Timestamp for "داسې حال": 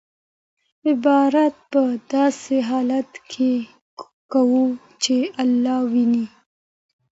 2.13-2.91